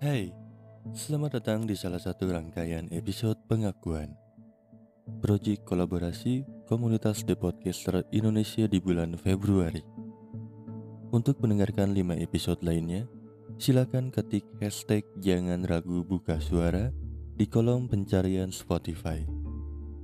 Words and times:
Hai, 0.00 0.32
selamat 0.96 1.36
datang 1.36 1.68
di 1.68 1.76
salah 1.76 2.00
satu 2.00 2.32
rangkaian 2.32 2.88
episode 2.88 3.36
pengakuan. 3.44 4.16
Proyek 5.20 5.68
kolaborasi 5.68 6.40
komunitas 6.64 7.20
The 7.20 7.36
Podcaster 7.36 8.08
Indonesia 8.08 8.64
di 8.64 8.80
bulan 8.80 9.20
Februari. 9.20 9.84
Untuk 11.12 11.36
mendengarkan 11.44 11.92
5 11.92 12.16
episode 12.16 12.64
lainnya, 12.64 13.04
silakan 13.60 14.08
ketik 14.08 14.48
hashtag 14.56 15.04
jangan 15.20 15.68
ragu 15.68 16.00
buka 16.00 16.40
suara 16.40 16.96
di 17.36 17.44
kolom 17.44 17.84
pencarian 17.84 18.48
Spotify. 18.56 19.20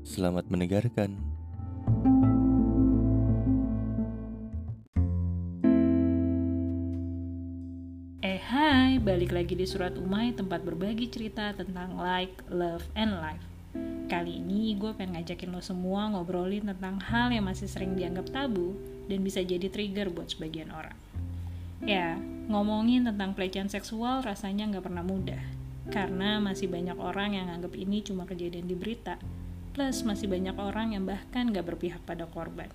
Selamat 0.05 0.45
mendengarkan. 0.53 1.17
Eh 8.21 8.43
balik 8.97 9.37
lagi 9.37 9.53
di 9.53 9.69
Surat 9.69 9.93
Umay 10.01 10.33
tempat 10.33 10.65
berbagi 10.65 11.13
cerita 11.13 11.53
tentang 11.53 12.01
like, 12.01 12.33
love, 12.49 12.81
and 12.97 13.13
life 13.21 13.45
Kali 14.09 14.41
ini 14.41 14.73
gue 14.73 14.97
pengen 14.97 15.21
ngajakin 15.21 15.53
lo 15.53 15.61
semua 15.61 16.09
ngobrolin 16.09 16.65
tentang 16.65 16.97
hal 17.05 17.29
yang 17.29 17.45
masih 17.45 17.69
sering 17.69 17.93
dianggap 17.93 18.33
tabu 18.33 18.73
dan 19.05 19.21
bisa 19.21 19.45
jadi 19.45 19.69
trigger 19.69 20.09
buat 20.09 20.33
sebagian 20.33 20.73
orang 20.73 20.97
Ya, 21.85 22.17
ngomongin 22.49 23.05
tentang 23.05 23.37
pelecehan 23.37 23.69
seksual 23.69 24.25
rasanya 24.25 24.73
nggak 24.73 24.89
pernah 24.89 25.05
mudah 25.05 25.45
Karena 25.93 26.41
masih 26.41 26.73
banyak 26.73 26.97
orang 26.97 27.37
yang 27.37 27.53
anggap 27.53 27.77
ini 27.77 28.01
cuma 28.01 28.25
kejadian 28.25 28.65
di 28.65 28.79
berita 28.79 29.21
Plus 29.77 30.09
masih 30.09 30.33
banyak 30.33 30.57
orang 30.57 30.97
yang 30.97 31.05
bahkan 31.05 31.53
nggak 31.53 31.69
berpihak 31.69 32.01
pada 32.09 32.25
korban 32.25 32.73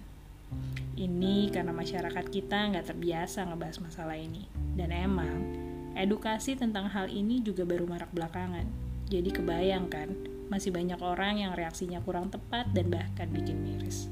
ini 1.00 1.48
karena 1.48 1.72
masyarakat 1.72 2.26
kita 2.28 2.68
nggak 2.76 2.94
terbiasa 2.94 3.48
ngebahas 3.48 3.80
masalah 3.80 4.20
ini. 4.20 4.46
Dan 4.76 4.92
emang, 4.92 5.71
edukasi 5.96 6.56
tentang 6.56 6.88
hal 6.92 7.12
ini 7.12 7.44
juga 7.44 7.68
baru 7.68 7.88
marak 7.88 8.12
belakangan. 8.16 8.66
Jadi 9.12 9.30
kebayang 9.32 9.92
kan, 9.92 10.12
masih 10.48 10.72
banyak 10.72 11.00
orang 11.04 11.44
yang 11.44 11.52
reaksinya 11.56 12.00
kurang 12.04 12.32
tepat 12.32 12.72
dan 12.72 12.88
bahkan 12.92 13.28
bikin 13.32 13.60
miris. 13.60 14.08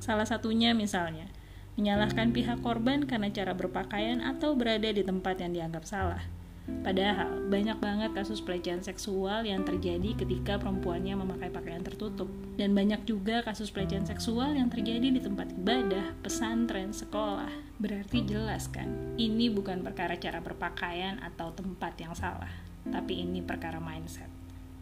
Salah 0.00 0.28
satunya 0.28 0.76
misalnya, 0.76 1.28
menyalahkan 1.76 2.32
pihak 2.32 2.60
korban 2.64 3.04
karena 3.04 3.32
cara 3.32 3.52
berpakaian 3.52 4.24
atau 4.24 4.56
berada 4.56 4.88
di 4.92 5.04
tempat 5.04 5.40
yang 5.40 5.52
dianggap 5.56 5.84
salah. 5.84 6.24
Padahal, 6.66 7.46
banyak 7.46 7.78
banget 7.78 8.10
kasus 8.10 8.42
pelecehan 8.42 8.82
seksual 8.82 9.46
yang 9.46 9.62
terjadi 9.62 10.18
ketika 10.18 10.58
perempuannya 10.58 11.14
memakai 11.14 11.50
pakaian 11.50 11.82
tertutup. 11.82 12.26
Dan 12.58 12.74
banyak 12.74 13.06
juga 13.06 13.46
kasus 13.46 13.70
pelecehan 13.70 14.02
seksual 14.02 14.58
yang 14.58 14.66
terjadi 14.66 15.14
di 15.14 15.22
tempat 15.22 15.54
ibadah, 15.54 16.18
pesantren, 16.26 16.90
sekolah. 16.90 17.50
Berarti 17.78 18.26
jelas 18.26 18.66
kan, 18.66 19.14
ini 19.14 19.46
bukan 19.46 19.86
perkara 19.86 20.18
cara 20.18 20.42
berpakaian 20.42 21.22
atau 21.22 21.54
tempat 21.54 21.94
yang 22.02 22.14
salah, 22.18 22.50
tapi 22.90 23.22
ini 23.22 23.46
perkara 23.46 23.78
mindset. 23.78 24.30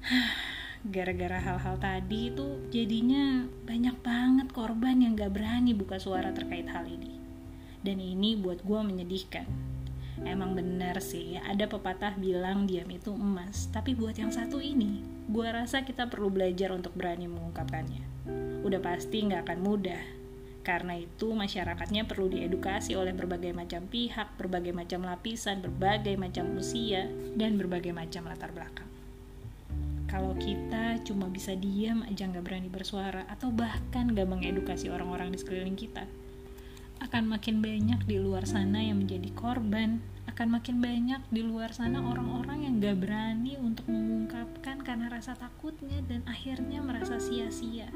Gara-gara 0.94 1.40
hal-hal 1.40 1.76
tadi 1.80 2.32
itu 2.32 2.68
jadinya 2.68 3.48
banyak 3.64 3.96
banget 4.04 4.48
korban 4.52 5.00
yang 5.00 5.16
gak 5.16 5.32
berani 5.32 5.72
buka 5.72 5.96
suara 5.96 6.32
terkait 6.32 6.68
hal 6.68 6.84
ini. 6.88 7.20
Dan 7.84 8.00
ini 8.00 8.36
buat 8.36 8.64
gue 8.64 8.80
menyedihkan 8.80 9.73
Emang 10.22 10.54
benar 10.54 11.02
sih, 11.02 11.34
ada 11.42 11.66
pepatah 11.66 12.14
bilang 12.14 12.70
diam 12.70 12.86
itu 12.86 13.10
emas. 13.10 13.66
Tapi 13.74 13.98
buat 13.98 14.14
yang 14.14 14.30
satu 14.30 14.62
ini, 14.62 15.02
gue 15.26 15.48
rasa 15.50 15.82
kita 15.82 16.06
perlu 16.06 16.30
belajar 16.30 16.70
untuk 16.70 16.94
berani 16.94 17.26
mengungkapkannya. 17.26 18.30
Udah 18.62 18.78
pasti 18.78 19.26
nggak 19.26 19.42
akan 19.50 19.58
mudah. 19.58 20.02
Karena 20.62 20.96
itu 20.96 21.34
masyarakatnya 21.34 22.06
perlu 22.06 22.30
diedukasi 22.30 22.94
oleh 22.94 23.10
berbagai 23.10 23.50
macam 23.52 23.84
pihak, 23.90 24.38
berbagai 24.38 24.70
macam 24.72 25.02
lapisan, 25.02 25.60
berbagai 25.60 26.14
macam 26.14 26.46
usia, 26.56 27.10
dan 27.34 27.58
berbagai 27.58 27.90
macam 27.90 28.30
latar 28.30 28.54
belakang. 28.54 28.88
Kalau 30.08 30.32
kita 30.38 31.02
cuma 31.02 31.26
bisa 31.26 31.58
diam 31.58 32.06
aja 32.06 32.30
nggak 32.30 32.46
berani 32.46 32.70
bersuara, 32.70 33.26
atau 33.26 33.50
bahkan 33.50 34.14
nggak 34.14 34.30
mengedukasi 34.30 34.88
orang-orang 34.88 35.34
di 35.34 35.42
sekeliling 35.42 35.74
kita, 35.74 36.06
akan 37.02 37.28
makin 37.28 37.60
banyak 37.60 38.00
di 38.08 38.16
luar 38.16 38.48
sana 38.48 38.80
yang 38.80 39.04
menjadi 39.04 39.28
korban 39.36 40.00
akan 40.30 40.58
makin 40.60 40.80
banyak 40.80 41.20
di 41.28 41.42
luar 41.44 41.70
sana 41.76 42.00
orang-orang 42.00 42.64
yang 42.64 42.74
gak 42.80 43.00
berani 43.04 43.60
untuk 43.60 43.86
mengungkapkan 43.88 44.80
karena 44.80 45.12
rasa 45.12 45.36
takutnya 45.36 46.00
dan 46.08 46.24
akhirnya 46.24 46.80
merasa 46.80 47.20
sia-sia. 47.20 47.92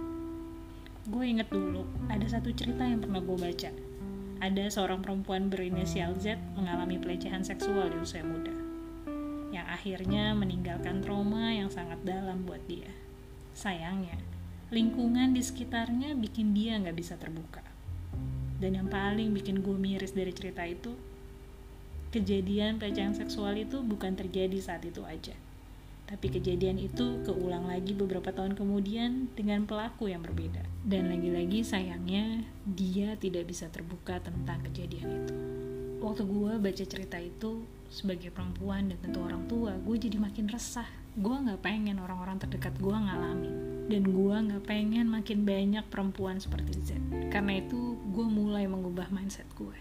Gue 1.08 1.24
inget 1.32 1.48
dulu 1.48 1.88
ada 2.12 2.26
satu 2.28 2.52
cerita 2.52 2.84
yang 2.84 3.00
pernah 3.00 3.24
gue 3.24 3.38
baca. 3.38 3.70
Ada 4.38 4.64
seorang 4.70 5.02
perempuan 5.02 5.50
berinisial 5.50 6.14
Z 6.20 6.38
mengalami 6.54 7.00
pelecehan 7.00 7.42
seksual 7.42 7.90
di 7.90 7.98
usia 7.98 8.22
muda 8.22 8.68
yang 9.48 9.64
akhirnya 9.64 10.36
meninggalkan 10.36 11.00
trauma 11.00 11.52
yang 11.56 11.72
sangat 11.72 11.98
dalam 12.04 12.44
buat 12.44 12.60
dia. 12.68 12.92
Sayangnya 13.56 14.20
lingkungan 14.68 15.32
di 15.32 15.40
sekitarnya 15.40 16.12
bikin 16.12 16.52
dia 16.52 16.76
nggak 16.76 16.96
bisa 16.96 17.16
terbuka. 17.16 17.64
Dan 18.58 18.76
yang 18.76 18.88
paling 18.90 19.32
bikin 19.32 19.64
gue 19.64 19.72
miris 19.72 20.12
dari 20.12 20.34
cerita 20.34 20.66
itu, 20.66 20.92
kejadian 22.10 22.80
pelecehan 22.80 23.12
seksual 23.12 23.54
itu 23.56 23.84
bukan 23.84 24.16
terjadi 24.16 24.58
saat 24.60 24.82
itu 24.84 25.04
aja. 25.04 25.36
Tapi 26.08 26.32
kejadian 26.32 26.80
itu 26.80 27.20
keulang 27.28 27.68
lagi 27.68 27.92
beberapa 27.92 28.32
tahun 28.32 28.56
kemudian 28.56 29.28
dengan 29.36 29.68
pelaku 29.68 30.08
yang 30.08 30.24
berbeda. 30.24 30.64
Dan 30.80 31.12
lagi-lagi 31.12 31.60
sayangnya 31.60 32.48
dia 32.64 33.12
tidak 33.20 33.44
bisa 33.44 33.68
terbuka 33.68 34.16
tentang 34.24 34.64
kejadian 34.64 35.04
itu. 35.04 35.34
Waktu 36.00 36.24
gue 36.24 36.52
baca 36.56 36.84
cerita 36.88 37.20
itu 37.20 37.68
sebagai 37.92 38.32
perempuan 38.32 38.88
dan 38.88 38.96
tentu 39.04 39.20
orang 39.20 39.44
tua, 39.44 39.76
gue 39.76 39.96
jadi 40.00 40.16
makin 40.16 40.48
resah. 40.48 40.88
Gue 41.12 41.36
gak 41.36 41.60
pengen 41.60 42.00
orang-orang 42.00 42.40
terdekat 42.40 42.72
gue 42.80 42.94
ngalamin 42.94 43.78
dan 43.88 44.04
gue 44.04 44.36
nggak 44.52 44.64
pengen 44.68 45.08
makin 45.08 45.48
banyak 45.48 45.80
perempuan 45.88 46.36
seperti 46.36 46.76
Z 46.84 47.00
karena 47.32 47.56
itu 47.56 47.96
gue 48.12 48.26
mulai 48.28 48.68
mengubah 48.68 49.08
mindset 49.08 49.48
gue 49.56 49.74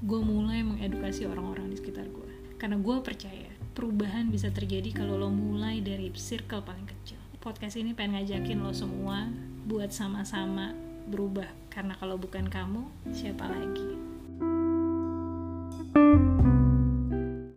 gue 0.00 0.20
mulai 0.24 0.64
mengedukasi 0.64 1.28
orang-orang 1.28 1.68
di 1.68 1.76
sekitar 1.76 2.08
gue 2.08 2.30
karena 2.56 2.76
gue 2.76 2.96
percaya 3.00 3.50
perubahan 3.72 4.28
bisa 4.28 4.52
terjadi 4.52 4.92
kalau 4.92 5.16
lo 5.16 5.32
mulai 5.32 5.80
dari 5.80 6.12
circle 6.12 6.60
paling 6.60 6.84
kecil. 6.84 7.16
Podcast 7.40 7.80
ini 7.80 7.96
pengen 7.96 8.20
ngajakin 8.20 8.60
lo 8.60 8.76
semua 8.76 9.32
buat 9.64 9.88
sama-sama 9.88 10.76
berubah. 11.08 11.48
Karena 11.72 11.96
kalau 11.96 12.20
bukan 12.20 12.52
kamu 12.52 12.84
siapa 13.16 13.48
lagi 13.48 14.09